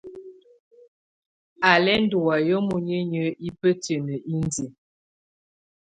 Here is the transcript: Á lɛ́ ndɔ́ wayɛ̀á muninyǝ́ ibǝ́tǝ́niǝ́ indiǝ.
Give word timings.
Á 1.69 1.71
lɛ́ 1.85 1.97
ndɔ́ 2.03 2.21
wayɛ̀á 2.27 2.57
muninyǝ́ 2.67 3.35
ibǝ́tǝ́niǝ́ 3.47 4.19
indiǝ. 4.33 4.65